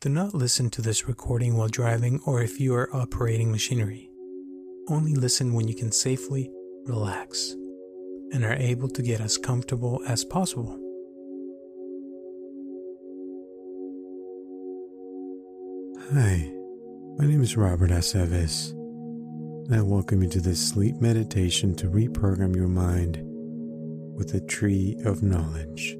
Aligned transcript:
Do 0.00 0.08
not 0.08 0.32
listen 0.32 0.70
to 0.70 0.80
this 0.80 1.06
recording 1.06 1.58
while 1.58 1.68
driving 1.68 2.22
or 2.24 2.40
if 2.40 2.58
you 2.58 2.74
are 2.74 2.88
operating 2.96 3.52
machinery. 3.52 4.08
Only 4.88 5.14
listen 5.14 5.52
when 5.52 5.68
you 5.68 5.74
can 5.74 5.92
safely 5.92 6.50
relax 6.86 7.54
and 8.32 8.42
are 8.42 8.54
able 8.54 8.88
to 8.88 9.02
get 9.02 9.20
as 9.20 9.36
comfortable 9.36 10.00
as 10.08 10.24
possible. 10.24 10.72
Hi, 16.14 16.50
my 17.18 17.26
name 17.26 17.42
is 17.42 17.58
Robert 17.58 17.90
Aceves, 17.90 18.70
and 18.70 19.74
I 19.74 19.82
welcome 19.82 20.22
you 20.22 20.30
to 20.30 20.40
this 20.40 20.66
sleep 20.66 20.98
meditation 21.02 21.74
to 21.74 21.90
reprogram 21.90 22.56
your 22.56 22.68
mind 22.68 23.18
with 24.16 24.32
the 24.32 24.40
tree 24.40 24.96
of 25.04 25.22
knowledge. 25.22 25.99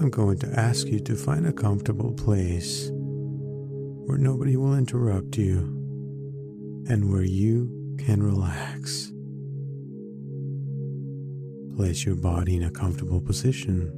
I'm 0.00 0.08
going 0.08 0.38
to 0.38 0.48
ask 0.58 0.86
you 0.86 0.98
to 1.00 1.14
find 1.14 1.46
a 1.46 1.52
comfortable 1.52 2.14
place 2.14 2.88
where 2.90 4.16
nobody 4.16 4.56
will 4.56 4.74
interrupt 4.74 5.36
you 5.36 5.58
and 6.88 7.12
where 7.12 7.22
you 7.22 7.94
can 7.98 8.22
relax. 8.22 9.12
Place 11.76 12.06
your 12.06 12.14
body 12.14 12.56
in 12.56 12.62
a 12.62 12.70
comfortable 12.70 13.20
position 13.20 13.92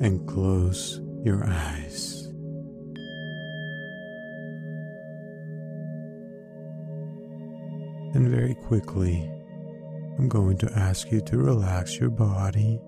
and 0.00 0.26
close 0.26 1.02
your 1.22 1.44
eyes. 1.44 2.24
And 8.14 8.30
very 8.30 8.54
quickly, 8.54 9.30
I'm 10.18 10.28
going 10.28 10.56
to 10.58 10.72
ask 10.74 11.12
you 11.12 11.20
to 11.20 11.36
relax 11.36 12.00
your 12.00 12.10
body. 12.10 12.80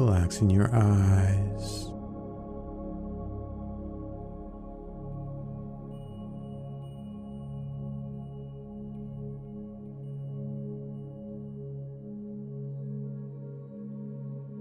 Relaxing 0.00 0.48
your 0.48 0.74
eyes. 0.74 1.86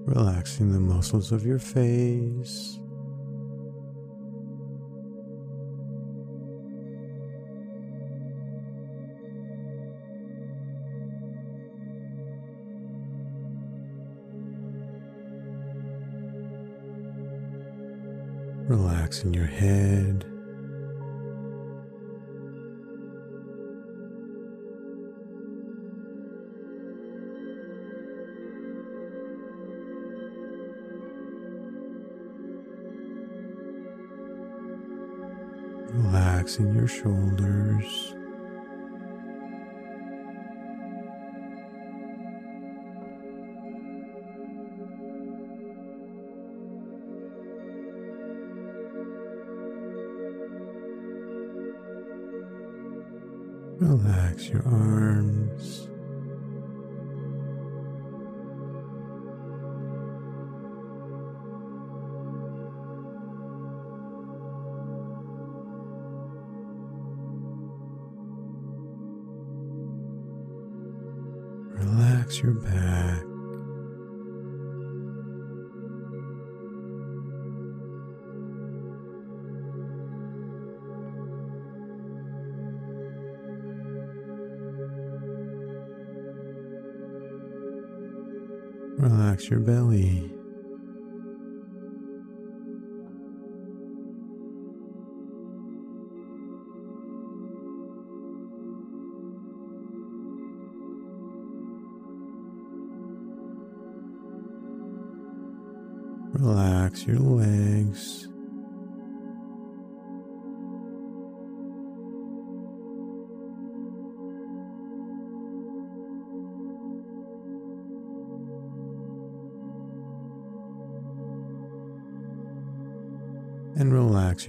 relaxing 0.05 0.73
the 0.73 0.79
muscles 0.79 1.31
of 1.31 1.45
your 1.45 1.59
face. 1.59 2.79
Relaxing 19.09 19.33
your 19.33 19.45
head. 19.47 20.25
relaxing 35.91 36.75
your 36.75 36.87
shoulders. 36.87 38.18
Your 54.51 54.63
arms. 54.65 54.98
Your 89.49 89.59
belly. 89.59 90.08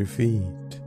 Your 0.01 0.07
feet. 0.07 0.81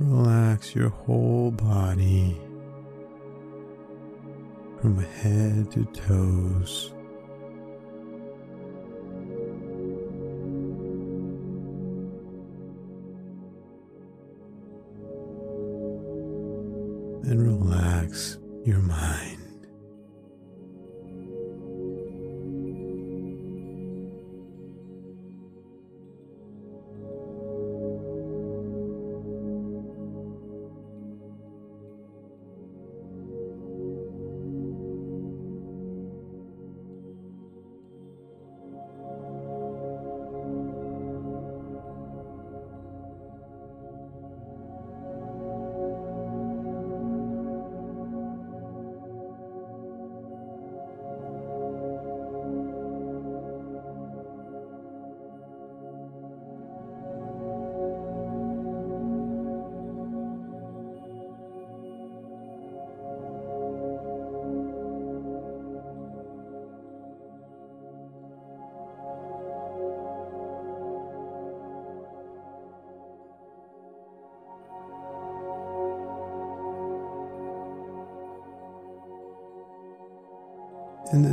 Relax 0.00 0.74
your 0.74 0.88
whole 0.88 1.52
body 1.52 2.36
from 4.80 4.98
head 4.98 5.70
to 5.70 5.84
toes. 5.84 6.92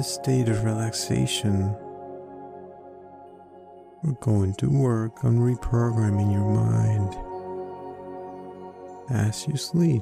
This 0.01 0.15
state 0.15 0.49
of 0.49 0.63
relaxation, 0.63 1.75
we're 4.01 4.17
going 4.19 4.51
to 4.55 4.67
work 4.67 5.23
on 5.23 5.37
reprogramming 5.37 6.31
your 6.33 6.49
mind 6.49 7.15
as 9.11 9.47
you 9.47 9.55
sleep. 9.55 10.01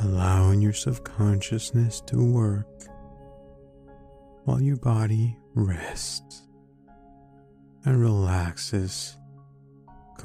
Allowing 0.00 0.60
your 0.60 0.74
subconsciousness 0.74 2.02
to 2.02 2.22
work 2.22 2.68
while 4.44 4.60
your 4.60 4.76
body 4.76 5.34
rests 5.54 6.46
and 7.86 7.98
relaxes 7.98 9.16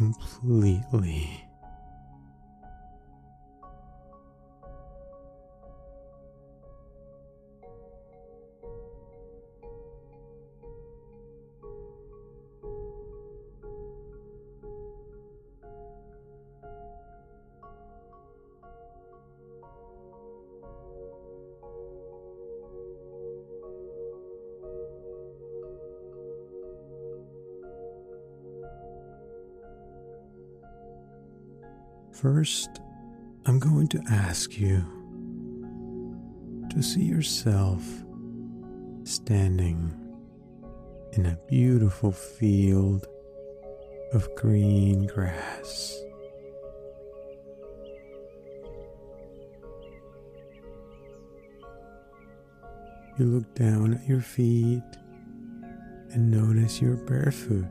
completely. 0.02 1.51
First, 32.22 32.82
I'm 33.48 33.58
going 33.58 33.88
to 33.88 34.04
ask 34.08 34.60
you 34.60 34.86
to 36.70 36.84
see 36.84 37.02
yourself 37.02 37.84
standing 39.06 39.92
in 41.14 41.26
a 41.26 41.40
beautiful 41.50 42.12
field 42.12 43.08
of 44.14 44.30
green 44.36 45.08
grass. 45.08 46.00
You 53.18 53.26
look 53.26 53.56
down 53.56 53.96
at 53.96 54.08
your 54.08 54.22
feet 54.22 54.84
and 56.12 56.30
notice 56.30 56.80
you're 56.80 56.98
barefoot. 56.98 57.66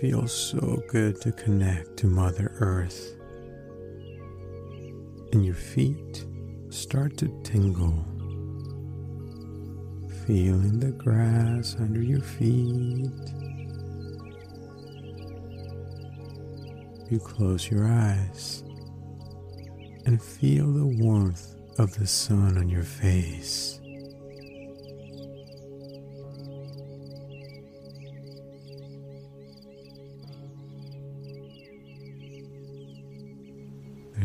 Feels 0.00 0.32
so 0.32 0.80
good 0.86 1.20
to 1.20 1.32
connect 1.32 1.96
to 1.96 2.06
Mother 2.06 2.52
Earth. 2.60 3.16
And 5.32 5.44
your 5.44 5.56
feet 5.56 6.24
start 6.68 7.16
to 7.16 7.26
tingle, 7.42 8.04
feeling 10.24 10.78
the 10.78 10.92
grass 10.92 11.74
under 11.80 12.00
your 12.00 12.20
feet. 12.20 13.10
You 17.10 17.18
close 17.18 17.68
your 17.68 17.88
eyes 17.88 18.62
and 20.06 20.22
feel 20.22 20.72
the 20.72 20.86
warmth 21.02 21.56
of 21.76 21.98
the 21.98 22.06
sun 22.06 22.56
on 22.56 22.68
your 22.68 22.84
face. 22.84 23.80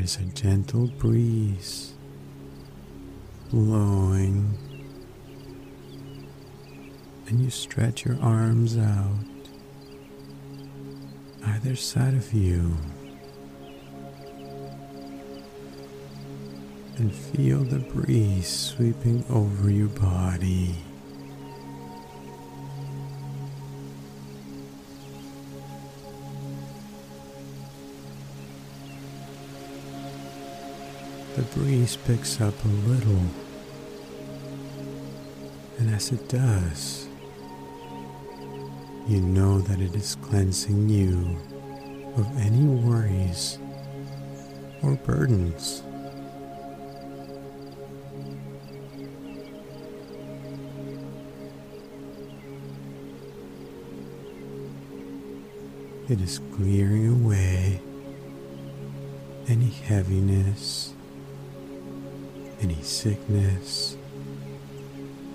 There's 0.04 0.18
a 0.18 0.26
gentle 0.34 0.88
breeze 0.88 1.94
blowing, 3.50 4.58
and 7.26 7.40
you 7.40 7.50
stretch 7.50 8.04
your 8.04 8.20
arms 8.22 8.78
out 8.78 9.24
either 11.46 11.78
side 11.78 12.16
of 12.16 12.34
you 12.34 12.76
and 16.98 17.16
feel 17.16 17.60
the 17.60 17.80
breeze 17.80 18.50
sweeping 18.50 19.24
over 19.30 19.70
your 19.72 19.88
body. 19.88 20.76
Breeze 31.56 31.98
picks 31.98 32.42
up 32.42 32.54
a 32.66 32.68
little, 32.68 33.22
and 35.78 35.94
as 35.94 36.12
it 36.12 36.28
does, 36.28 37.08
you 39.08 39.22
know 39.22 39.60
that 39.60 39.80
it 39.80 39.94
is 39.96 40.16
cleansing 40.22 40.90
you 40.90 41.38
of 42.18 42.26
any 42.40 42.66
worries 42.66 43.60
or 44.82 44.96
burdens. 44.96 45.84
It 56.10 56.20
is 56.20 56.40
clearing 56.56 57.24
away 57.24 57.80
any 59.48 59.70
heaviness 59.70 60.93
any 62.64 62.82
sickness, 62.82 63.98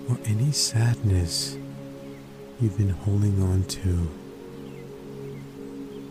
or 0.09 0.17
any 0.25 0.51
sadness 0.51 1.55
you've 2.59 2.75
been 2.75 2.89
holding 2.89 3.39
on 3.43 3.63
to, 3.65 4.09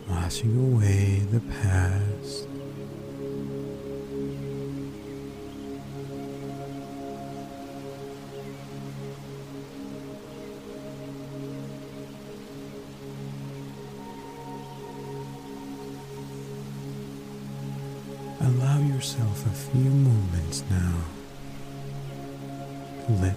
washing 0.09 0.57
away 0.57 1.19
the 1.31 1.41
past. 1.61 2.48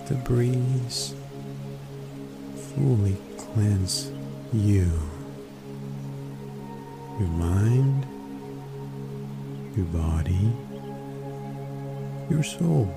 The 0.07 0.15
breeze 0.15 1.15
fully 2.75 3.17
cleanse 3.39 4.11
you, 4.53 4.91
your 7.19 7.29
mind, 7.29 8.07
your 9.77 9.87
body, 9.87 10.53
your 12.29 12.43
soul, 12.43 12.89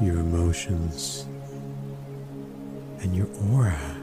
your 0.00 0.18
emotions, 0.18 1.26
and 3.00 3.16
your 3.16 3.28
aura. 3.50 3.99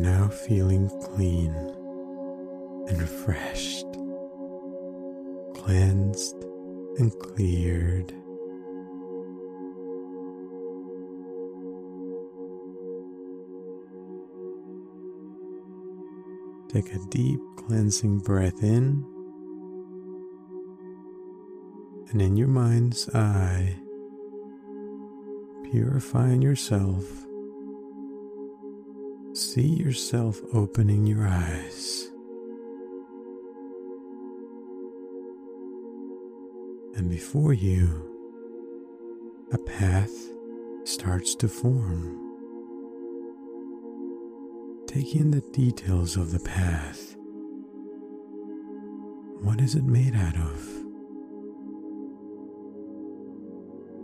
Now 0.00 0.28
feeling 0.28 0.88
clean 1.02 1.54
and 2.88 3.00
refreshed, 3.00 3.86
cleansed 5.54 6.36
and 6.98 7.12
cleared. 7.18 8.14
Take 16.72 16.94
a 16.94 16.98
deep 17.10 17.40
cleansing 17.56 18.20
breath 18.20 18.62
in, 18.62 19.04
and 22.10 22.22
in 22.22 22.36
your 22.36 22.48
mind's 22.48 23.08
eye, 23.14 23.76
purifying 25.70 26.40
yourself, 26.40 27.04
see 29.52 29.66
yourself 29.66 30.40
opening 30.52 31.04
your 31.08 31.26
eyes. 31.26 32.08
And 36.94 37.10
before 37.10 37.52
you, 37.52 38.06
a 39.52 39.58
path 39.58 40.12
starts 40.84 41.34
to 41.34 41.48
form. 41.48 42.16
Take 44.86 45.16
in 45.16 45.32
the 45.32 45.40
details 45.52 46.16
of 46.16 46.30
the 46.30 46.38
path. 46.38 47.16
What 49.42 49.60
is 49.60 49.74
it 49.74 49.84
made 49.84 50.14
out 50.14 50.36
of? 50.36 50.68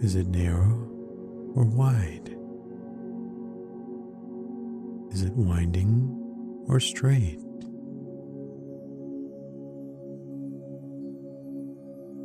Is 0.02 0.16
it 0.16 0.26
narrow 0.26 0.90
or 1.54 1.64
wide? 1.64 2.36
Is 5.16 5.22
it 5.22 5.32
winding 5.32 6.12
or 6.68 6.78
straight? 6.78 7.40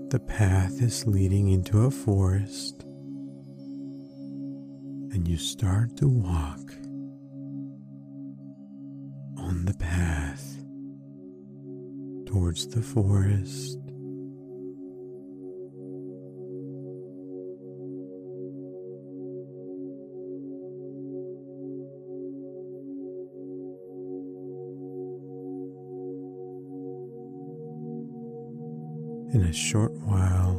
The 0.10 0.20
path 0.20 0.82
is 0.82 1.08
leading 1.08 1.48
into 1.48 1.84
a 1.86 1.90
forest, 1.90 2.84
and 5.14 5.26
you 5.26 5.38
start 5.38 5.96
to 6.00 6.10
walk 6.10 6.74
on 9.38 9.64
the 9.64 9.76
path 9.80 10.58
towards 12.26 12.68
the 12.68 12.82
forest. 12.82 13.81
A 29.52 29.54
short 29.54 29.92
while, 30.06 30.56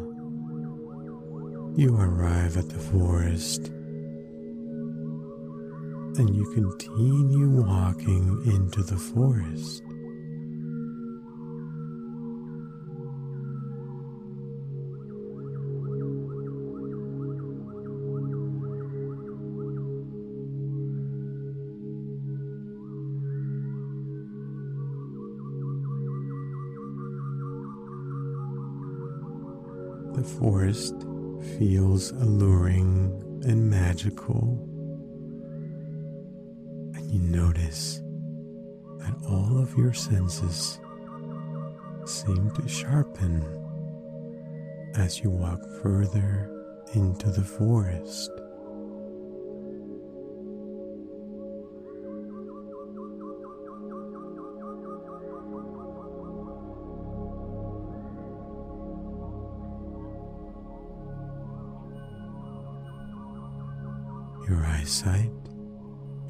you 1.79 1.97
arrive 1.97 2.59
at 2.59 2.69
the 2.69 2.79
forest 2.79 3.69
and 6.19 6.37
you 6.37 6.45
continue 6.53 7.63
walking 7.63 8.43
into 8.45 8.83
the 8.83 8.99
forest. 8.99 9.83
Forest 30.43 31.07
feels 31.57 32.11
alluring 32.11 33.13
and 33.45 33.71
magical 33.71 34.59
And 36.97 37.09
you 37.13 37.21
notice 37.21 38.03
that 38.99 39.15
all 39.29 39.57
of 39.57 39.79
your 39.79 39.93
senses 39.93 40.81
seem 42.07 42.51
to 42.57 42.67
sharpen 42.67 43.45
as 44.97 45.21
you 45.21 45.31
walk 45.31 45.61
further 45.81 46.51
into 46.93 47.31
the 47.31 47.45
forest. 47.45 48.33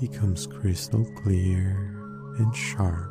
Becomes 0.03 0.49
crystal 0.49 1.05
clear 1.23 1.95
and 2.39 2.57
sharp. 2.57 3.09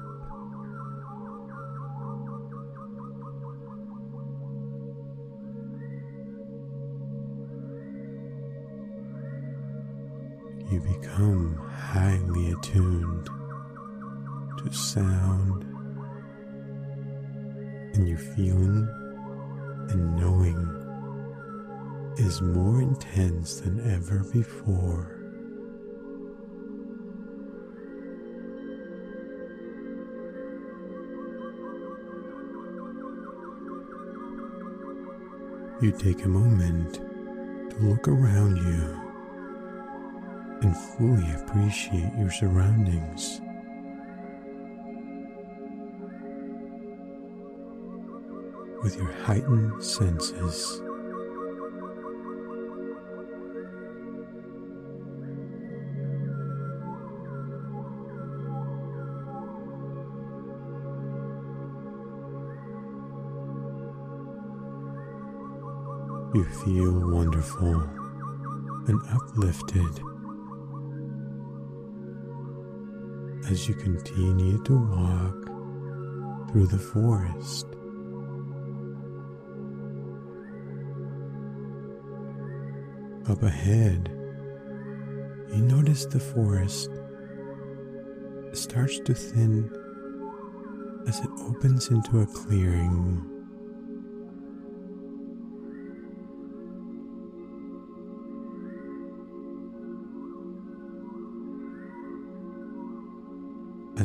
You 10.70 10.82
become 10.82 11.56
highly 11.72 12.52
attuned 12.52 13.30
to 14.58 14.74
sound, 14.74 15.64
and 17.94 18.06
your 18.06 18.18
feeling 18.18 18.86
and 19.92 20.16
knowing 20.18 20.68
is 22.18 22.42
more 22.42 22.82
intense 22.82 23.62
than 23.62 23.80
ever 23.90 24.26
before. 24.34 25.21
You 35.82 35.92
take 35.92 36.26
a 36.26 36.28
moment 36.28 36.94
to 37.72 37.78
look 37.80 38.08
around 38.08 38.56
you 38.58 39.02
and 40.62 40.78
fully 40.78 41.32
appreciate 41.34 42.14
your 42.20 42.30
surroundings. 42.30 43.42
With 48.84 48.96
your 48.96 49.12
heightened 49.24 49.84
senses, 49.84 50.82
You 66.34 66.46
feel 66.46 66.94
wonderful 67.12 67.82
and 68.88 69.02
uplifted 69.12 70.00
as 73.50 73.68
you 73.68 73.76
continue 73.76 74.64
to 74.64 74.78
walk 74.78 76.50
through 76.50 76.68
the 76.68 76.80
forest. 76.80 77.66
Up 83.30 83.44
ahead, 83.44 84.08
you 85.54 85.62
notice 85.64 86.06
the 86.06 86.22
forest 86.22 86.90
starts 88.54 89.00
to 89.02 89.14
thin 89.14 89.70
as 91.10 91.20
it 91.20 91.30
opens 91.42 91.90
into 91.90 92.22
a 92.22 92.26
clearing 92.26 93.31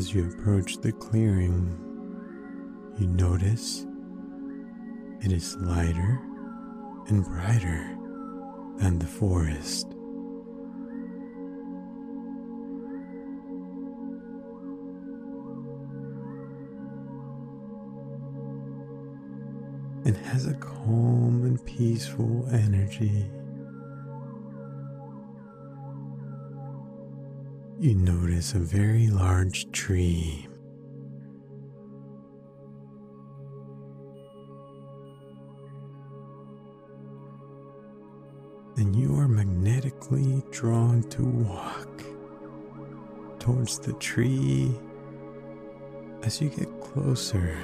As 0.07 0.15
you 0.15 0.29
approach 0.29 0.77
the 0.77 0.93
clearing, 0.93 1.77
you 2.97 3.09
notice 3.09 3.85
it 5.21 5.33
is 5.33 5.57
lighter 5.57 6.21
and 7.09 7.25
brighter 7.25 7.99
than 8.77 9.01
the 9.01 9.07
forest. 9.07 9.89
and 20.05 20.17
has 20.19 20.47
a 20.47 20.55
calm 20.55 21.43
and 21.43 21.67
peaceful 21.67 22.49
energy. 22.53 23.29
You 27.79 27.95
notice 27.95 28.55
a 28.55 28.59
very 28.59 29.09
large 29.09 29.71
tree. 29.71 30.49
And 38.79 38.97
you 38.97 39.15
are 39.17 39.29
magnetically 39.29 40.43
drawn 40.51 41.03
to 41.11 41.23
walk 41.23 42.03
towards 43.39 43.79
the 43.79 43.93
tree 43.95 44.75
as 46.23 46.41
you 46.41 46.49
get 46.49 46.81
closer. 46.81 47.57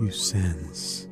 You 0.00 0.10
sense 0.12 1.08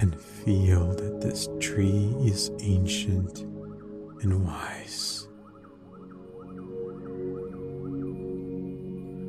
and 0.00 0.18
feel 0.18 0.94
that 0.94 1.20
this 1.20 1.48
tree 1.60 2.14
is 2.20 2.50
ancient 2.60 3.53
and 4.24 4.44
wise. 4.44 5.28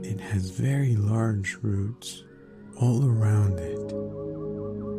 It 0.09 0.19
has 0.21 0.49
very 0.49 0.95
large 0.95 1.57
roots 1.61 2.23
all 2.77 3.05
around 3.05 3.59
it 3.59 3.89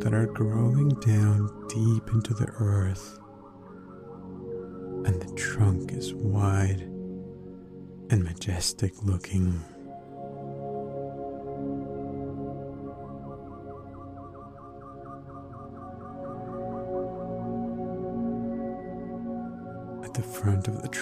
that 0.03 0.13
are 0.13 0.27
growing 0.27 0.89
down 0.99 1.49
deep 1.67 2.09
into 2.13 2.33
the 2.35 2.47
earth, 2.59 3.19
and 5.05 5.19
the 5.21 5.33
trunk 5.35 5.91
is 5.91 6.13
wide 6.13 6.81
and 8.09 8.23
majestic 8.23 8.93
looking. 9.03 9.63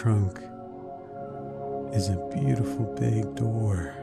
Trunk 0.05 0.37
is 1.95 2.09
a 2.09 2.29
beautiful 2.31 2.85
big 2.99 3.33
door 3.33 3.95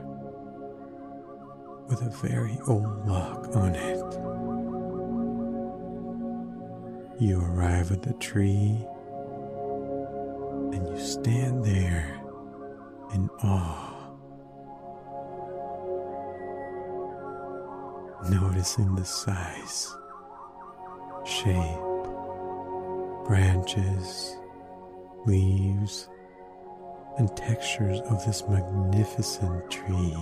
with 1.87 2.02
a 2.02 2.11
very 2.26 2.59
old 2.66 3.06
lock 3.06 3.54
on 3.54 3.73
it. 3.76 4.02
You 7.23 7.40
arrive 7.40 7.92
at 7.92 8.02
the 8.02 8.14
tree 8.14 8.85
and 10.73 10.88
you 10.88 10.99
stand 10.99 11.64
there 11.64 12.21
in 13.14 13.30
awe, 13.44 13.94
noticing 18.28 18.97
the 18.97 19.04
size, 19.04 19.97
shape, 21.25 21.78
branches, 23.25 24.37
leaves, 25.26 26.09
and 27.19 27.35
textures 27.37 28.00
of 28.00 28.25
this 28.25 28.43
magnificent 28.49 29.71
tree. 29.71 30.17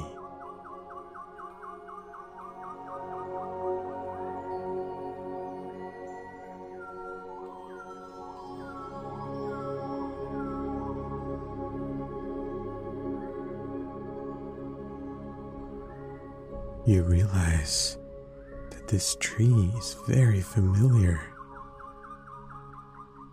You 16.86 17.04
realize 17.04 17.98
that 18.70 18.88
this 18.88 19.16
tree 19.20 19.70
is 19.78 19.96
very 20.08 20.40
familiar 20.40 21.20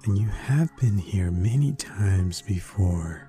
and 0.08 0.18
you 0.18 0.28
have 0.28 0.70
been 0.78 0.98
here 0.98 1.32
many 1.32 1.74
times 1.74 2.42
before. 2.42 3.28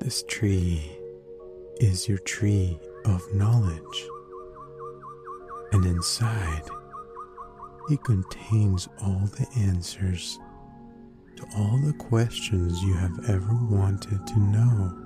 This 0.00 0.22
tree 0.26 0.90
is 1.78 2.08
your 2.08 2.16
tree 2.18 2.78
of 3.08 3.34
knowledge, 3.34 4.08
and 5.72 5.84
inside 5.84 6.62
it 7.90 8.04
contains 8.04 8.88
all 9.02 9.24
the 9.38 9.46
answers 9.56 10.38
to 11.36 11.46
all 11.56 11.78
the 11.84 11.94
questions 11.94 12.82
you 12.82 12.92
have 12.94 13.30
ever 13.30 13.54
wanted 13.70 14.26
to 14.26 14.38
know. 14.38 15.04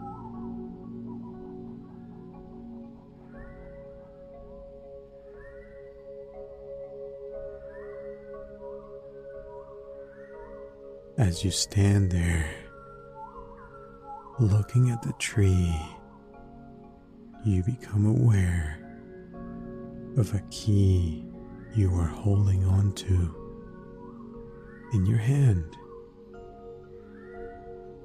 As 11.19 11.45
you 11.45 11.53
stand 11.53 12.11
there, 12.11 12.51
looking 14.41 14.91
at 14.91 15.03
the 15.03 15.13
tree, 15.21 15.73
you 17.45 17.63
become 17.65 18.07
aware 18.07 18.79
of 20.17 20.33
a 20.35 20.41
key 20.51 21.25
you 21.75 21.93
are 21.95 22.07
holding 22.07 22.65
on 22.65 22.93
to 22.93 23.35
in 24.93 25.07
your 25.07 25.19
hand. 25.19 25.65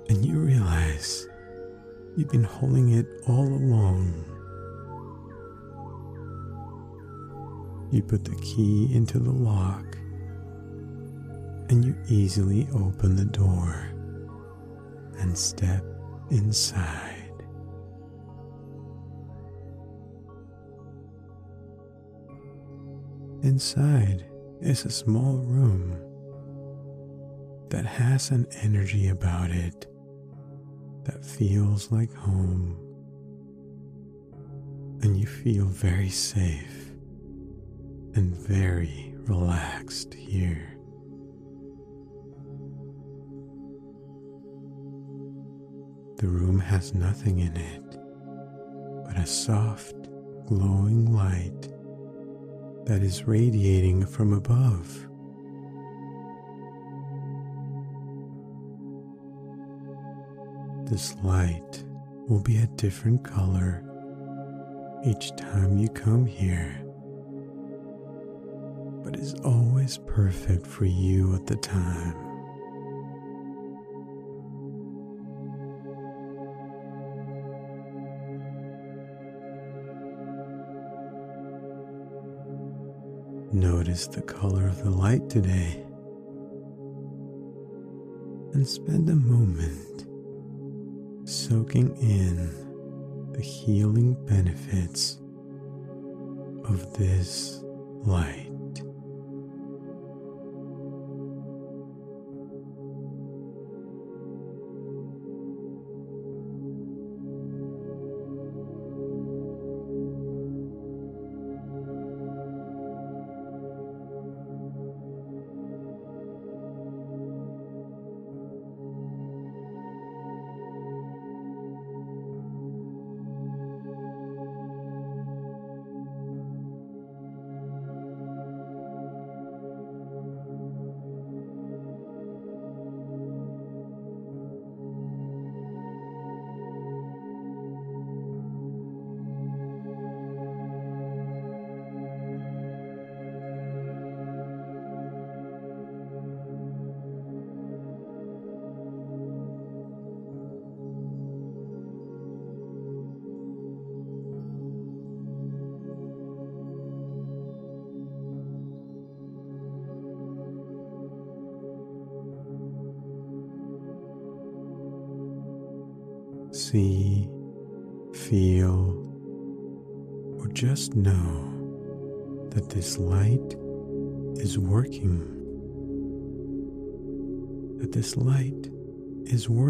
And 0.09 0.25
you 0.25 0.39
realize 0.39 1.27
you've 2.15 2.29
been 2.29 2.43
holding 2.43 2.93
it 2.93 3.05
all 3.27 3.47
along. 3.47 4.23
You 7.91 8.01
put 8.01 8.25
the 8.25 8.35
key 8.37 8.89
into 8.91 9.19
the 9.19 9.31
lock 9.31 9.97
and 11.69 11.85
you 11.85 11.95
easily 12.07 12.67
open 12.73 13.15
the 13.15 13.25
door 13.25 13.89
and 15.19 15.37
step 15.37 15.83
inside. 16.31 17.16
Inside 23.47 24.25
is 24.59 24.83
a 24.83 24.89
small 24.89 25.37
room 25.37 25.97
that 27.69 27.85
has 27.85 28.29
an 28.29 28.45
energy 28.61 29.07
about 29.07 29.51
it 29.51 29.87
that 31.05 31.23
feels 31.23 31.89
like 31.89 32.13
home, 32.13 32.75
and 35.01 35.17
you 35.17 35.25
feel 35.25 35.63
very 35.63 36.09
safe 36.09 36.91
and 38.15 38.35
very 38.35 39.15
relaxed 39.19 40.13
here. 40.13 40.67
The 46.17 46.27
room 46.27 46.59
has 46.59 46.93
nothing 46.93 47.39
in 47.39 47.55
it 47.55 47.97
but 49.05 49.17
a 49.17 49.25
soft, 49.25 49.95
glowing 50.47 51.13
light 51.13 51.69
that 52.87 53.03
is 53.03 53.27
radiating 53.27 54.05
from 54.05 54.31
above. 54.31 55.09
This 60.89 61.13
light 61.21 61.83
will 62.29 62.39
be 62.39 62.59
a 62.59 62.67
different 62.77 63.25
color 63.25 63.83
each 65.05 65.35
time 65.35 65.77
you 65.77 65.89
come 65.89 66.25
here, 66.25 66.81
but 69.03 69.19
is 69.19 69.33
always 69.43 69.97
perfect 69.97 70.65
for 70.65 70.85
you 70.85 71.35
at 71.35 71.45
the 71.45 71.57
time. 71.57 72.26
Notice 83.87 84.07
the 84.07 84.21
color 84.21 84.67
of 84.67 84.83
the 84.83 84.89
light 84.89 85.29
today 85.29 85.81
and 88.53 88.67
spend 88.67 89.09
a 89.09 89.15
moment 89.15 90.05
soaking 91.25 91.95
in 91.95 93.31
the 93.31 93.39
healing 93.39 94.17
benefits 94.25 95.19
of 96.65 96.97
this 96.97 97.61
light. 98.03 98.46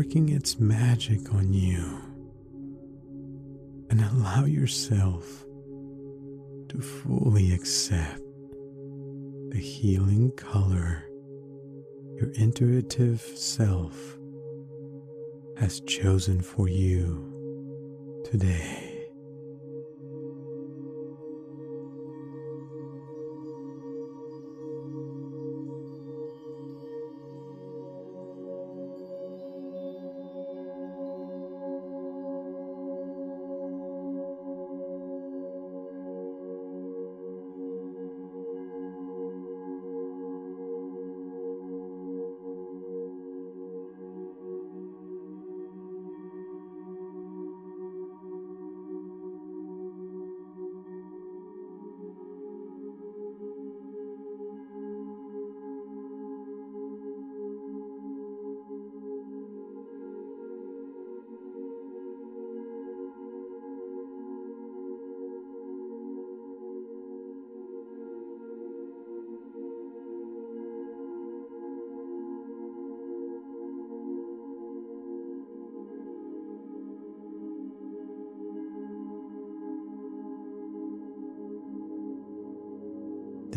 Working 0.08 0.30
its 0.30 0.58
magic 0.58 1.34
on 1.34 1.52
you. 1.52 2.02
And 3.90 4.00
allow 4.02 4.46
yourself 4.46 5.44
to 6.70 6.80
fully 6.80 7.52
accept 7.52 8.22
the 9.50 9.60
healing 9.60 10.32
color 10.38 11.04
your 12.16 12.32
intuitive 12.36 13.20
self 13.20 14.18
has 15.58 15.82
chosen 15.82 16.42
for 16.42 16.70
you 16.70 18.24
today. 18.32 18.87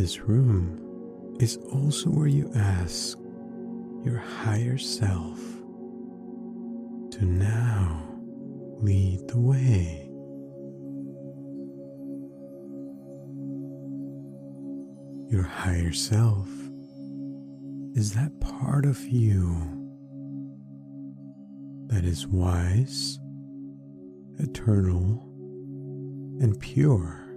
This 0.00 0.20
room 0.20 1.36
is 1.40 1.58
also 1.58 2.08
where 2.08 2.26
you 2.26 2.50
ask 2.54 3.18
your 4.02 4.16
higher 4.16 4.78
self 4.78 5.38
to 7.10 7.26
now 7.26 8.08
lead 8.80 9.28
the 9.28 9.38
way. 9.38 10.08
Your 15.30 15.42
higher 15.42 15.92
self 15.92 16.48
is 17.94 18.14
that 18.14 18.32
part 18.40 18.86
of 18.86 19.06
you 19.06 19.54
that 21.88 22.06
is 22.06 22.26
wise, 22.26 23.18
eternal, 24.38 25.22
and 26.40 26.58
pure. 26.58 27.29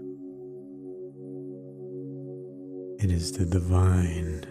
It 3.04 3.12
is 3.12 3.34
the 3.34 3.46
divine 3.46 4.46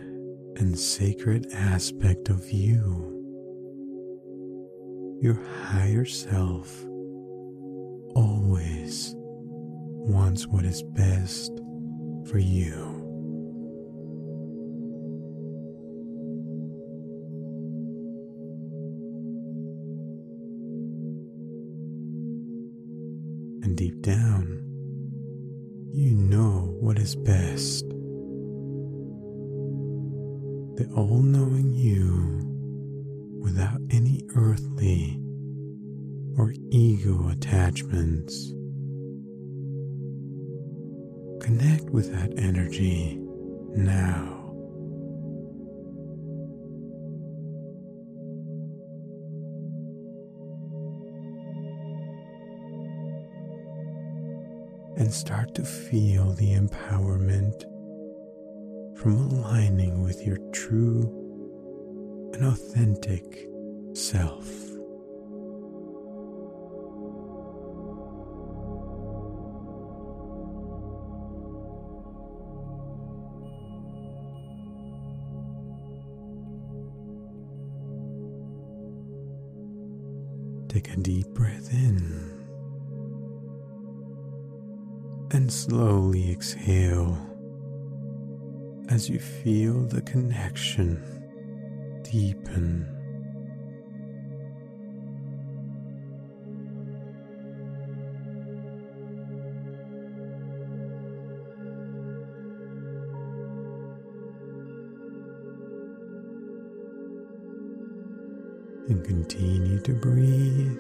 and 0.59 0.79
sacred 0.79 1.47
aspect 1.55 2.29
of 2.29 2.51
you. 2.51 3.09
Your 5.23 5.43
higher 5.65 6.05
self 6.05 6.85
always 8.15 9.15
wants 9.17 10.47
what 10.47 10.67
is 10.67 10.83
best 10.83 11.63
for 12.27 12.37
you. 12.37 12.92
The 89.93 90.01
connection 90.01 90.97
deepen. 92.03 92.89
And 108.89 109.05
continue 109.05 109.79
to 109.81 109.93
breathe 109.93 110.79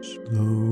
slowly 0.00 0.65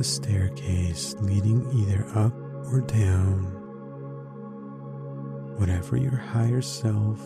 a 0.00 0.04
staircase 0.04 1.14
leading 1.20 1.60
either 1.74 2.06
up 2.14 2.32
or 2.72 2.80
down. 2.80 3.44
Whatever 5.58 5.98
your 5.98 6.16
higher 6.16 6.62
self 6.62 7.20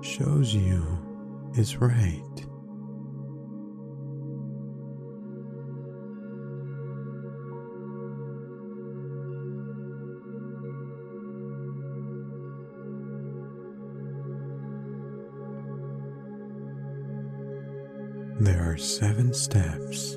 shows 0.00 0.54
you 0.54 0.82
is 1.54 1.76
right. 1.76 2.22
There 18.40 18.72
are 18.72 18.78
seven 18.78 19.34
steps 19.34 20.16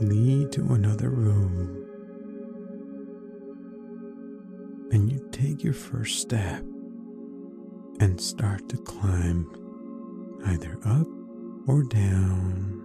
lead 0.00 0.52
to 0.52 0.72
another 0.72 1.10
room. 1.10 1.82
And 4.92 5.10
you 5.10 5.28
take 5.32 5.64
your 5.64 5.74
first 5.74 6.20
step 6.20 6.62
and 8.00 8.20
start 8.20 8.68
to 8.68 8.76
climb 8.78 9.50
either 10.46 10.78
up 10.84 11.06
or 11.66 11.82
down. 11.82 12.82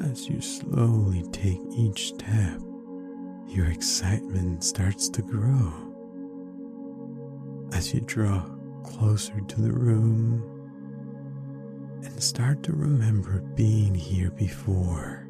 As 0.00 0.28
you 0.28 0.40
slowly 0.40 1.22
take 1.32 1.60
each 1.76 2.08
step, 2.08 2.60
your 3.48 3.66
excitement 3.66 4.62
starts 4.62 5.08
to 5.08 5.22
grow. 5.22 5.72
As 7.72 7.94
you 7.94 8.00
draw 8.02 8.44
closer 8.84 9.40
to 9.40 9.60
the 9.60 9.72
room 9.72 10.42
and 12.04 12.22
start 12.22 12.62
to 12.64 12.72
remember 12.72 13.40
being 13.56 13.94
here 13.94 14.30
before. 14.30 15.26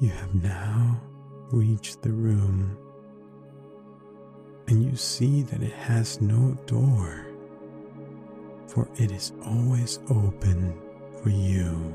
You 0.00 0.10
have 0.10 0.34
now 0.34 1.00
reached 1.50 2.02
the 2.02 2.12
room 2.12 2.78
and 4.68 4.84
you 4.84 4.96
see 4.96 5.42
that 5.42 5.62
it 5.62 5.72
has 5.72 6.20
no 6.20 6.56
door, 6.66 7.26
for 8.66 8.88
it 8.96 9.12
is 9.12 9.32
always 9.44 10.00
open 10.10 10.76
for 11.22 11.30
you. 11.30 11.94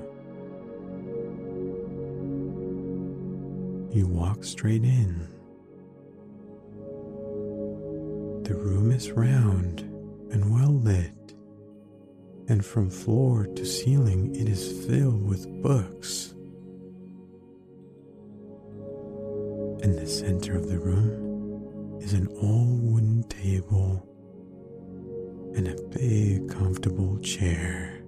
You 3.92 4.08
walk 4.08 4.46
straight 4.46 4.84
in. 4.84 5.28
The 8.44 8.56
room 8.56 8.92
is 8.92 9.12
round 9.12 9.82
and 10.32 10.54
well 10.54 10.74
lit, 10.74 11.34
and 12.48 12.66
from 12.66 12.90
floor 12.90 13.48
to 13.48 13.66
ceiling 13.66 14.34
it 14.34 14.48
is 14.48 14.86
filled 14.88 15.28
with 15.28 15.46
books. 15.62 16.34
In 19.84 19.96
the 19.96 20.08
center 20.08 20.56
of 20.56 20.70
the 20.70 20.80
room 20.80 21.31
is 22.12 22.20
an 22.20 22.28
all 22.42 22.78
wooden 22.82 23.24
table 23.24 24.06
and 25.56 25.68
a 25.68 25.82
big 25.98 26.50
comfortable 26.50 27.18
chair. 27.20 28.04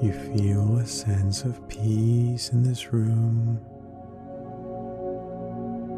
You 0.00 0.12
feel 0.12 0.78
a 0.78 0.86
sense 0.86 1.42
of 1.42 1.68
peace 1.68 2.50
in 2.50 2.62
this 2.62 2.92
room, 2.92 3.58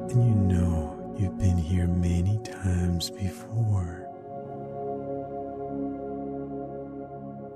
and 0.08 0.24
you 0.24 0.34
know 0.34 1.14
you've 1.18 1.36
been 1.36 1.58
here 1.58 1.86
many 1.86 2.40
times 2.42 3.10
before. 3.10 4.06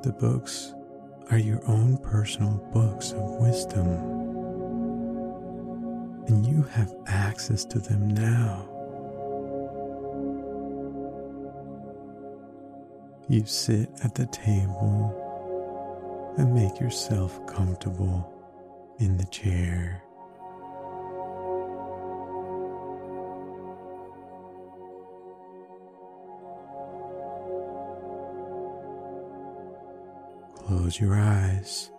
The 0.03 0.13
books 0.13 0.75
are 1.31 1.39
your 1.39 1.67
own 1.67 1.97
personal 1.97 2.63
books 2.75 3.13
of 3.13 3.23
wisdom, 3.41 4.24
and 6.27 6.47
you 6.47 6.63
have 6.63 6.95
access 7.07 7.65
to 7.67 7.79
them 7.79 8.09
now. 8.09 8.69
You 13.29 13.45
sit 13.47 13.89
at 14.03 14.15
the 14.15 14.27
table 14.27 15.21
and 16.37 16.55
make 16.55 16.81
yourself 16.81 17.45
comfortable 17.47 18.31
in 18.99 19.17
the 19.17 19.25
chair. 19.27 20.03
Close 30.55 30.99
your 31.01 31.15
eyes 31.15 31.91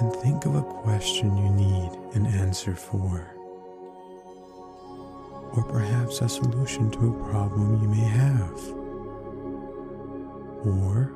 and 0.00 0.16
think 0.16 0.46
of 0.46 0.54
a 0.54 0.62
question 0.62 1.36
you 1.36 1.50
need 1.50 1.90
an 2.14 2.24
answer 2.26 2.74
for, 2.74 3.34
or 5.52 5.62
perhaps 5.64 6.22
a 6.22 6.28
solution 6.28 6.90
to 6.90 7.08
a 7.10 7.28
problem 7.28 7.82
you 7.82 7.88
may 7.88 8.08
have, 8.08 8.58
or 10.66 11.14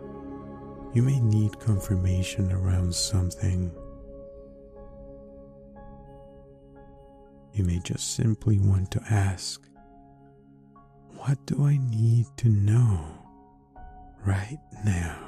you 0.93 1.03
may 1.03 1.19
need 1.21 1.59
confirmation 1.61 2.53
around 2.53 2.95
something. 2.95 3.73
You 7.55 7.65
may 7.65 7.79
just 7.79 8.15
simply 8.15 8.59
want 8.59 8.91
to 8.91 9.03
ask, 9.09 9.67
What 11.17 11.39
do 11.47 11.65
I 11.65 11.79
need 11.79 12.27
to 12.37 12.51
know 12.51 13.01
right 14.27 14.59
now? 14.85 15.24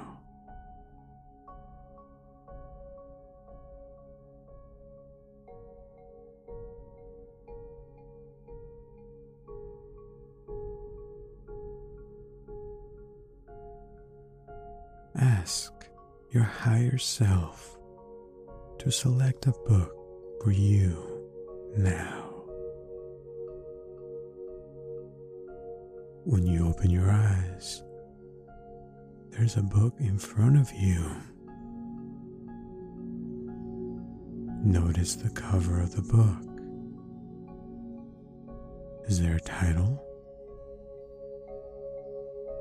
Your 16.30 16.42
higher 16.42 16.98
self 16.98 17.78
to 18.78 18.90
select 18.90 19.46
a 19.46 19.52
book 19.66 19.92
for 20.42 20.50
you 20.50 21.28
now. 21.76 22.24
When 26.24 26.46
you 26.46 26.68
open 26.68 26.90
your 26.90 27.10
eyes, 27.10 27.82
there's 29.30 29.56
a 29.56 29.62
book 29.62 29.94
in 30.00 30.18
front 30.18 30.58
of 30.58 30.70
you. 30.72 31.10
Notice 34.64 35.14
the 35.14 35.30
cover 35.30 35.80
of 35.80 35.94
the 35.94 36.02
book. 36.02 36.42
Is 39.08 39.20
there 39.20 39.36
a 39.36 39.40
title? 39.40 40.02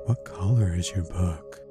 What 0.04 0.24
color 0.24 0.72
is 0.72 0.92
your 0.92 1.04
book? 1.04 1.65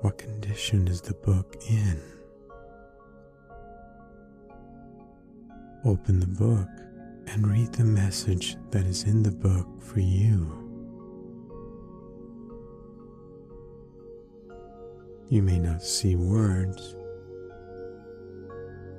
What 0.00 0.16
condition 0.16 0.86
is 0.86 1.00
the 1.00 1.14
book 1.14 1.56
in? 1.68 2.00
Open 5.84 6.20
the 6.20 6.26
book 6.26 6.68
and 7.26 7.48
read 7.48 7.72
the 7.72 7.84
message 7.84 8.56
that 8.70 8.86
is 8.86 9.02
in 9.04 9.24
the 9.24 9.32
book 9.32 9.66
for 9.82 9.98
you. 9.98 10.52
You 15.28 15.42
may 15.42 15.58
not 15.58 15.82
see 15.82 16.14
words. 16.14 16.94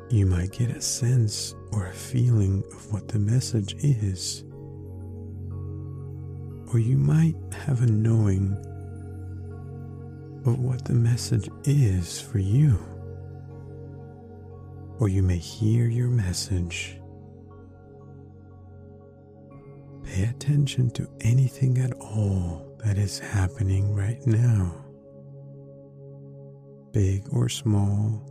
You 0.10 0.26
might 0.26 0.52
get 0.52 0.70
a 0.70 0.82
sense 0.82 1.56
or 1.72 1.88
a 1.88 1.94
feeling 1.94 2.62
of 2.74 2.92
what 2.92 3.08
the 3.08 3.20
message 3.20 3.74
is. 3.80 4.44
Or 6.74 6.80
you 6.80 6.98
might 6.98 7.36
have 7.54 7.84
a 7.84 7.88
knowing 7.88 8.58
of 10.46 10.60
what 10.60 10.86
the 10.86 10.94
message 10.94 11.50
is 11.66 12.20
for 12.22 12.40
you. 12.40 12.78
Or 15.00 15.10
you 15.10 15.24
may 15.24 15.38
hear 15.38 15.88
your 15.88 16.10
message. 16.10 16.98
Pay 20.04 20.24
attention 20.24 20.90
to 20.92 21.08
anything 21.22 21.78
at 21.78 21.94
all 21.94 22.76
that 22.84 22.98
is 22.98 23.20
happening 23.20 23.94
right 23.94 24.26
now, 24.26 24.74
big 26.92 27.24
or 27.32 27.48
small, 27.50 28.26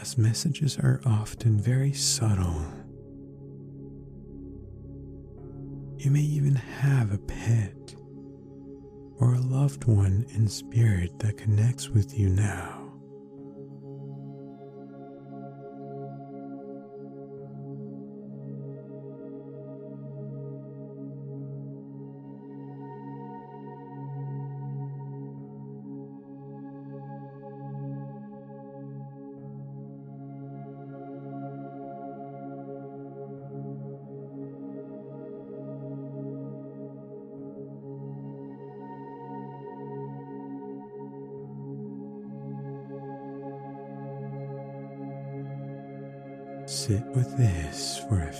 as 0.00 0.16
messages 0.16 0.78
are 0.78 1.00
often 1.04 1.60
very 1.60 1.92
subtle. 1.92 2.64
You 5.98 6.10
may 6.10 6.20
even 6.20 6.54
have 6.54 7.12
a 7.12 7.18
pet 7.18 7.94
or 9.22 9.34
a 9.34 9.40
loved 9.40 9.84
one 9.84 10.26
in 10.34 10.48
spirit 10.48 11.16
that 11.20 11.36
connects 11.36 11.88
with 11.88 12.18
you 12.18 12.28
now. 12.28 12.81
With 47.14 47.36
this 47.36 47.98
for 48.08 48.31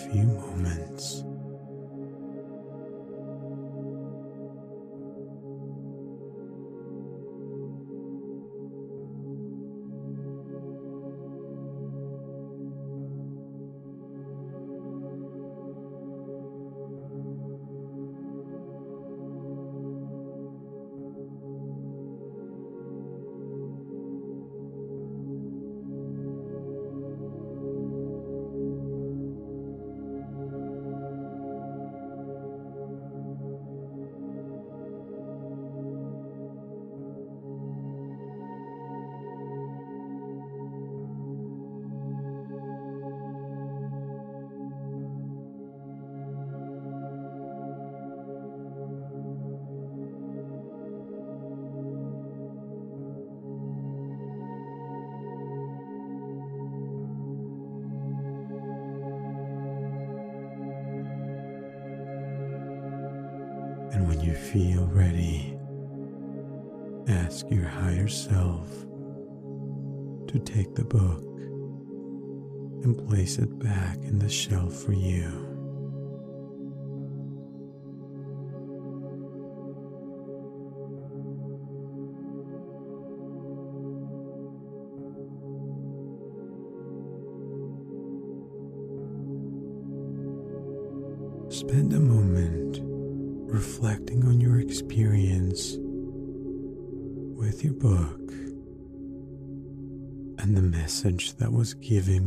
was 101.96 102.21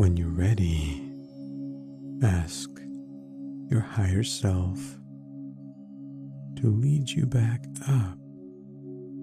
When 0.00 0.16
you're 0.16 0.30
ready, 0.30 1.12
ask 2.22 2.70
your 3.68 3.82
higher 3.82 4.22
self 4.22 4.78
to 6.56 6.70
lead 6.70 7.10
you 7.10 7.26
back 7.26 7.62
up 7.86 8.16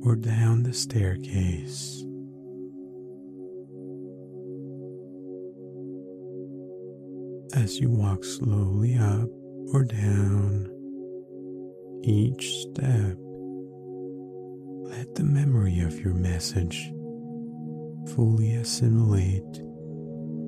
or 0.03 0.15
down 0.15 0.61
the 0.61 0.73
staircase. 0.73 2.03
As 7.55 7.79
you 7.79 7.89
walk 7.89 8.23
slowly 8.23 8.99
up 8.99 9.29
or 9.73 9.83
down 9.83 10.69
each 12.03 12.53
step, 12.61 13.17
let 14.83 15.15
the 15.15 15.23
memory 15.23 15.79
of 15.79 15.99
your 15.99 16.13
message 16.13 16.91
fully 18.13 18.53
assimilate 18.53 19.66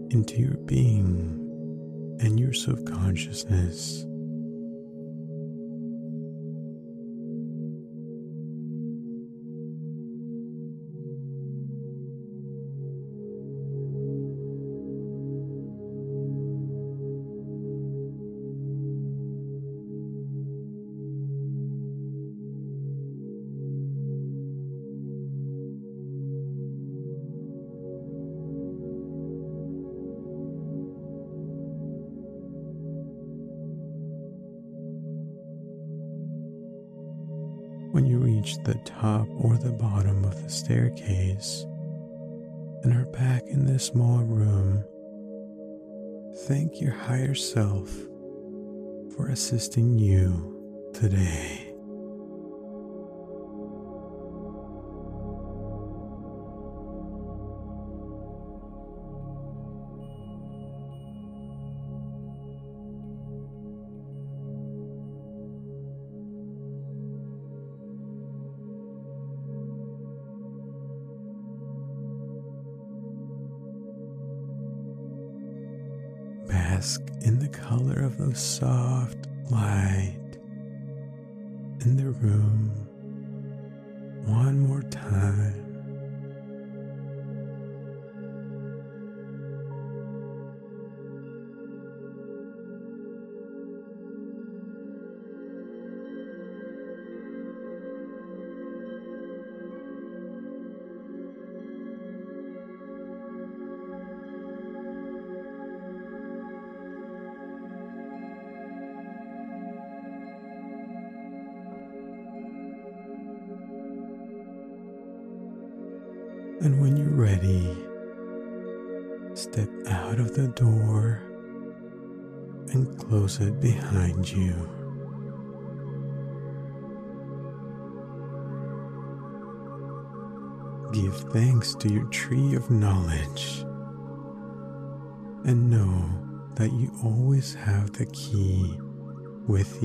into 0.10 0.38
your 0.38 0.58
being 0.66 2.18
and 2.22 2.40
your 2.40 2.54
subconsciousness. 2.54 4.06
Small 43.92 44.20
room, 44.20 44.84
thank 46.46 46.80
your 46.80 46.92
higher 46.92 47.34
self 47.34 47.90
for 49.16 49.30
assisting 49.32 49.98
you 49.98 50.92
today. 50.94 51.59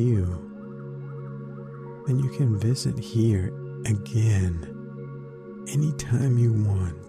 You. 0.05 0.25
And 2.07 2.21
you 2.21 2.31
can 2.37 2.59
visit 2.59 2.99
here 2.99 3.49
again 3.87 4.71
anytime 5.69 6.39
you 6.39 6.53
want. 6.53 7.05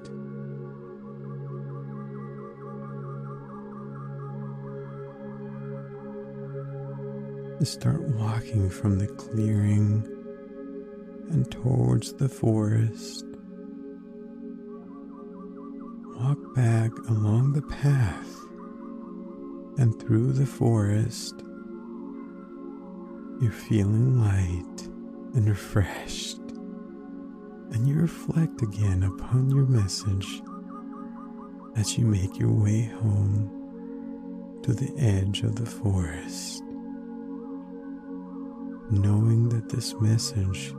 Start 7.65 8.01
walking 8.01 8.69
from 8.69 8.99
the 8.99 9.07
clearing 9.07 10.05
and 11.29 11.49
towards 11.49 12.13
the 12.13 12.29
forest. 12.29 13.25
Walk 16.19 16.37
back 16.53 16.91
along 17.09 17.53
the 17.53 17.63
path 17.63 18.35
and 19.79 19.99
through 19.99 20.33
the 20.33 20.45
forest. 20.45 21.43
You're 23.41 23.51
feeling 23.51 24.21
light 24.21 24.87
and 25.35 25.49
refreshed 25.49 26.39
and 27.71 27.87
you 27.87 27.95
reflect 27.95 28.61
again 28.61 29.03
upon 29.03 29.49
your 29.49 29.65
message 29.65 30.41
as 31.75 31.97
you 31.97 32.05
make 32.05 32.39
your 32.39 32.51
way 32.51 32.83
home 32.83 33.51
to 34.63 34.73
the 34.73 34.93
edge 34.97 35.43
of 35.43 35.55
the 35.55 35.65
forest, 35.65 36.63
knowing 38.89 39.49
that 39.49 39.67
this 39.67 39.93
message 39.99 40.73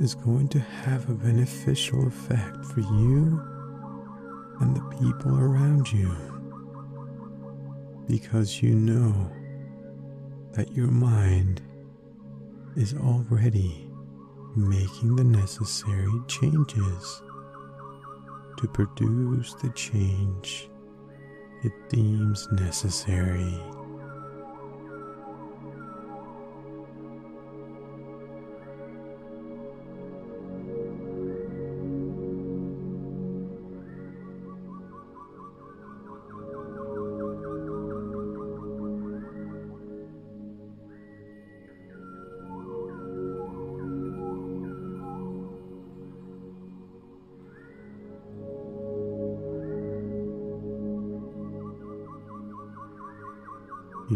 is 0.00 0.16
going 0.16 0.48
to 0.48 0.58
have 0.58 1.08
a 1.08 1.14
beneficial 1.14 2.08
effect 2.08 2.64
for 2.64 2.80
you 2.80 3.40
and 4.60 4.76
the 4.76 4.96
people 4.98 5.38
around 5.38 5.92
you 5.92 6.12
because 8.08 8.62
you 8.62 8.74
know 8.74 9.30
that 10.52 10.74
your 10.74 10.88
mind 10.88 11.62
is 12.76 12.94
already 12.94 13.88
making 14.56 15.16
the 15.16 15.24
necessary 15.24 16.12
changes 16.28 17.22
to 18.58 18.68
produce 18.68 19.54
the 19.54 19.70
change 19.70 20.68
it 21.64 21.72
deems 21.88 22.48
necessary. 22.50 23.54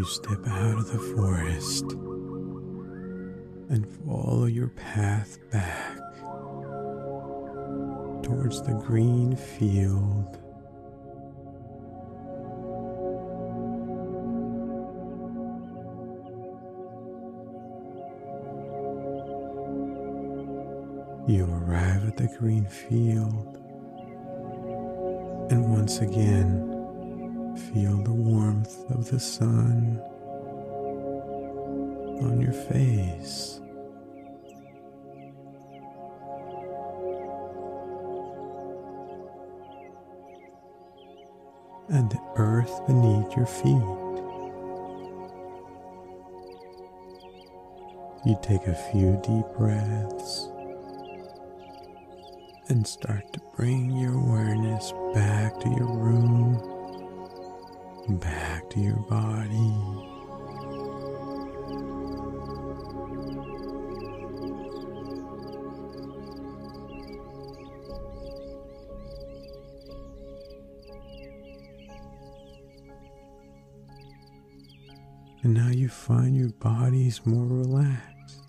Step 0.07 0.47
out 0.47 0.77
of 0.77 0.87
the 0.89 0.99
forest 1.15 1.83
and 3.69 3.85
follow 4.05 4.45
your 4.45 4.69
path 4.69 5.37
back 5.51 5.97
towards 8.23 8.61
the 8.63 8.73
green 8.87 9.35
field. 9.35 10.39
You 21.27 21.43
arrive 21.43 22.07
at 22.07 22.15
the 22.15 22.33
green 22.39 22.65
field, 22.65 23.57
and 25.51 25.69
once 25.69 25.99
again, 25.99 26.76
Feel 27.77 27.97
the 27.97 28.11
warmth 28.11 28.89
of 28.89 29.11
the 29.11 29.19
sun 29.19 30.01
on 32.23 32.41
your 32.41 32.51
face. 32.51 33.61
And 41.89 42.09
the 42.09 42.19
earth 42.37 42.81
beneath 42.87 43.37
your 43.37 43.45
feet. 43.45 43.75
You 48.25 48.39
take 48.41 48.65
a 48.65 48.73
few 48.91 49.21
deep 49.23 49.45
breaths 49.55 50.49
and 52.69 52.87
start 52.87 53.31
to 53.33 53.41
bring 53.55 53.91
your 53.91 54.15
awareness 54.15 54.91
back 55.13 55.59
to 55.59 55.69
your 55.69 55.95
room 55.95 56.76
back 58.15 58.69
to 58.69 58.79
your 58.79 58.95
body. 59.09 60.07
And 75.43 75.53
now 75.53 75.69
you 75.69 75.89
find 75.89 76.35
your 76.35 76.49
body's 76.59 77.25
more 77.25 77.45
relaxed, 77.45 78.41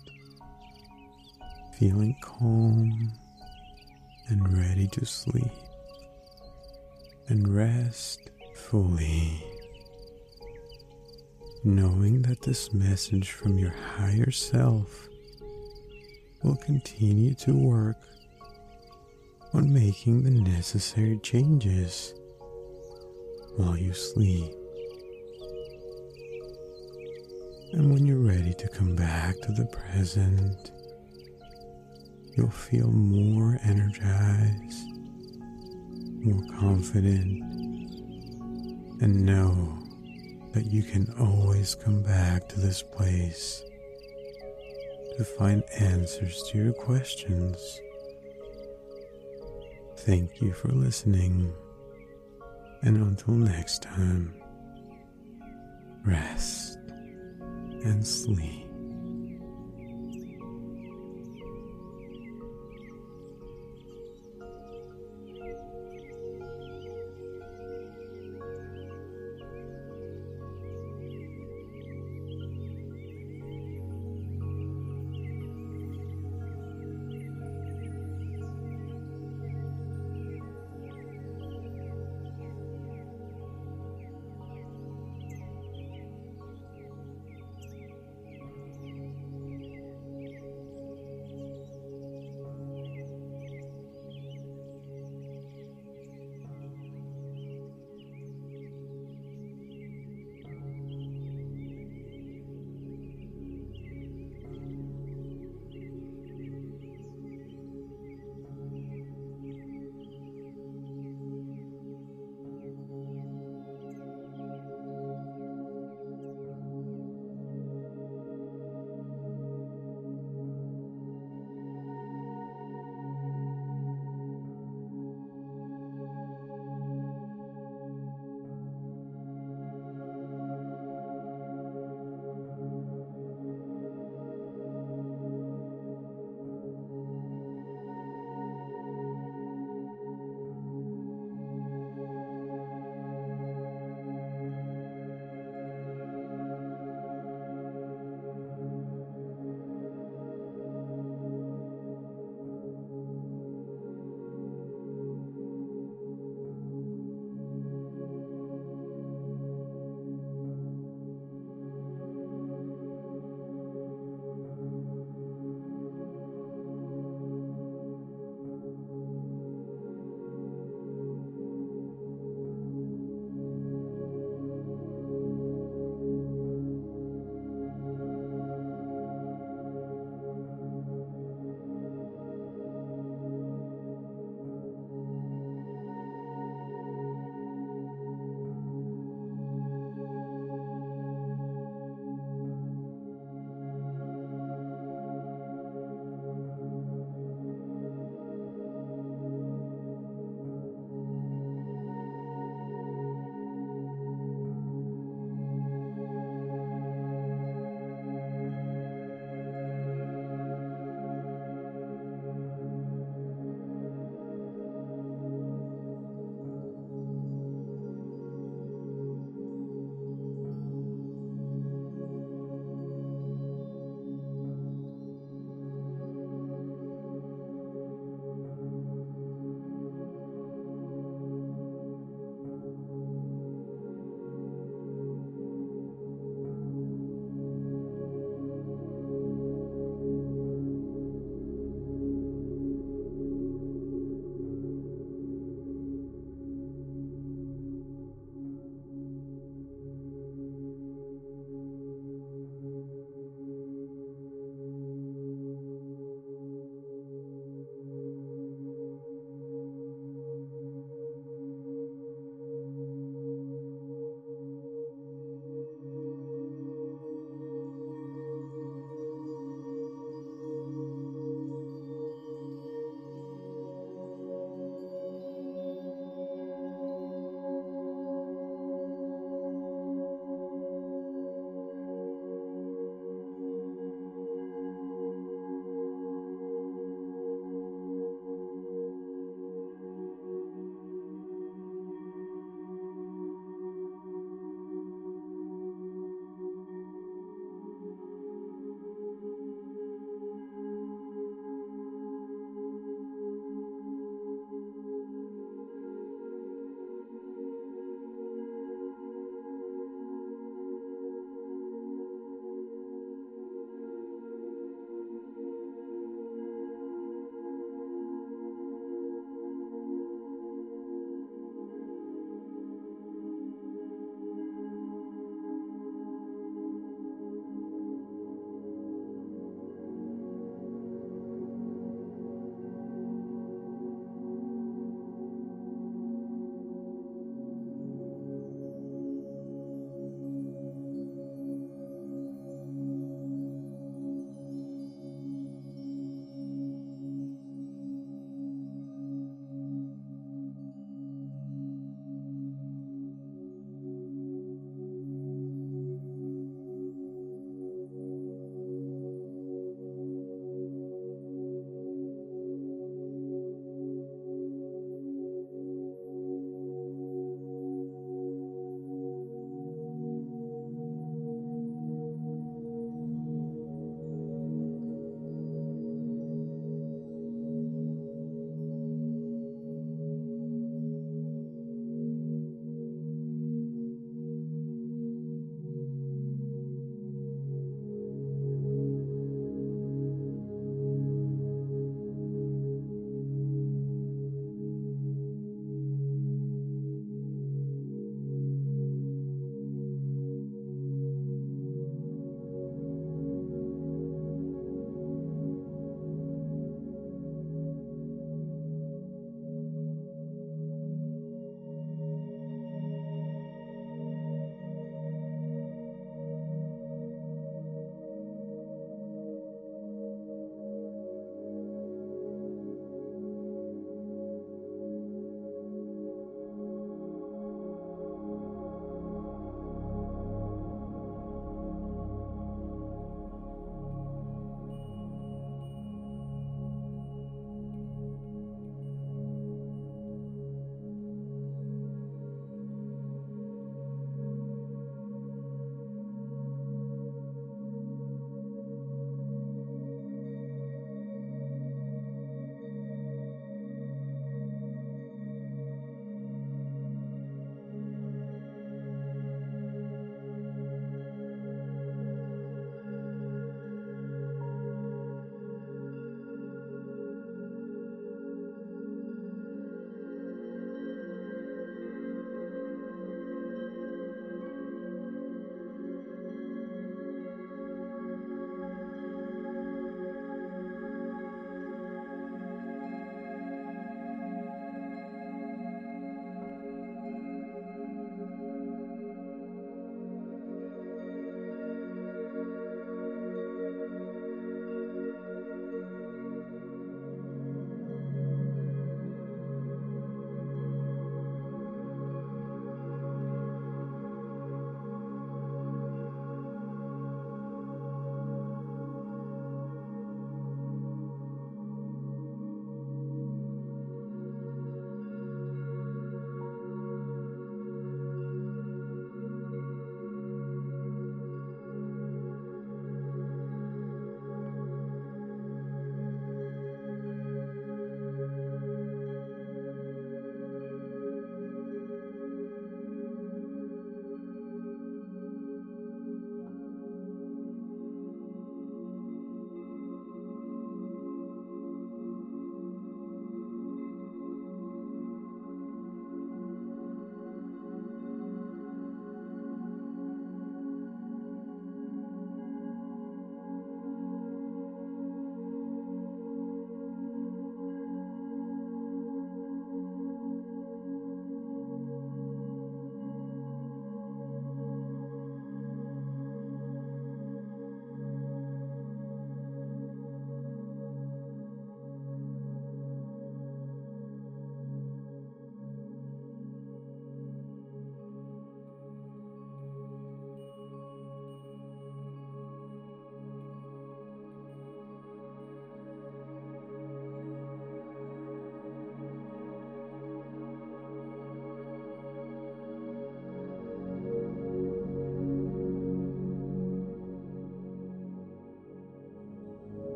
feeling 1.77 2.15
calm 2.21 3.11
and 4.27 4.57
ready 4.57 4.87
to 4.87 5.05
sleep 5.05 5.51
and 7.27 7.47
rest 7.47 8.29
fully 8.55 9.48
knowing 11.63 12.21
that 12.21 12.41
this 12.41 12.73
message 12.73 13.31
from 13.31 13.59
your 13.59 13.71
higher 13.71 14.31
self 14.31 15.09
will 16.41 16.55
continue 16.55 17.33
to 17.33 17.53
work 17.53 17.97
on 19.53 19.73
making 19.73 20.23
the 20.23 20.31
necessary 20.31 21.19
changes 21.21 22.13
while 23.57 23.75
you 23.75 23.93
sleep. 23.93 24.53
And 27.73 27.91
when 27.91 28.05
you're 28.05 28.19
ready 28.19 28.53
to 28.53 28.67
come 28.69 28.95
back 28.95 29.35
to 29.41 29.51
the 29.51 29.65
present, 29.65 30.71
you'll 32.37 32.49
feel 32.49 32.89
more 32.89 33.59
energized, 33.63 34.87
more 36.23 36.41
confident, 36.57 37.43
and 39.01 39.25
know 39.25 39.88
that 40.53 40.71
you 40.71 40.83
can 40.83 41.13
always 41.19 41.75
come 41.75 42.01
back 42.01 42.47
to 42.49 42.59
this 42.59 42.81
place 42.81 43.63
to 45.17 45.23
find 45.23 45.63
answers 45.79 46.43
to 46.49 46.57
your 46.57 46.73
questions. 46.73 47.81
Thank 49.97 50.41
you 50.41 50.53
for 50.53 50.69
listening, 50.69 51.53
and 52.81 52.97
until 52.97 53.33
next 53.33 53.83
time, 53.83 54.33
rest 56.05 56.77
and 57.83 58.05
sleep. 58.05 58.68